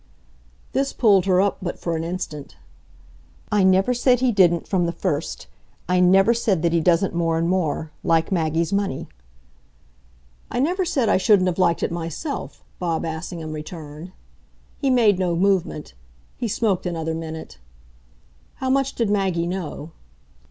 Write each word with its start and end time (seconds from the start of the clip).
This 0.71 0.93
pulled 0.93 1.27
her 1.27 1.39
up 1.39 1.59
but 1.61 1.77
for 1.77 1.95
an 1.95 2.03
instant. 2.03 2.55
"I 3.51 3.63
never 3.63 3.93
said 3.93 4.19
he 4.19 4.31
didn't 4.31 4.67
from 4.67 4.87
the 4.87 4.91
first 4.91 5.45
I 5.87 5.99
never 5.99 6.33
said 6.33 6.63
that 6.63 6.73
he 6.73 6.79
doesn't 6.81 7.13
more 7.13 7.37
and 7.37 7.47
more 7.47 7.91
like 8.03 8.31
Maggie's 8.31 8.73
money." 8.73 9.09
"I 10.49 10.57
never 10.59 10.85
said 10.85 11.07
I 11.07 11.17
shouldn't 11.17 11.45
have 11.45 11.59
liked 11.59 11.83
it 11.83 11.91
myself," 11.91 12.63
Bob 12.79 13.05
Assingham 13.05 13.51
returned. 13.51 14.11
He 14.79 14.89
made 14.89 15.19
no 15.19 15.35
movement; 15.35 15.93
he 16.35 16.47
smoked 16.47 16.87
another 16.87 17.13
minute. 17.13 17.59
"How 18.55 18.71
much 18.71 18.95
did 18.95 19.07
Maggie 19.07 19.45
know?" 19.45 19.91